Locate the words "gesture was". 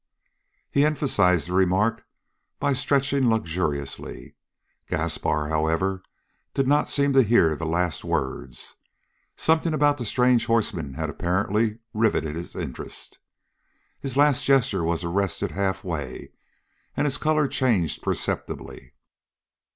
14.43-15.03